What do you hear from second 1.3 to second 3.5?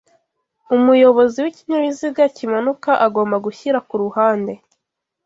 w'ikinyabiziga kimanuka agomba